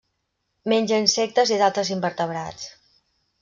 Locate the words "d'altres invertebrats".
1.65-2.69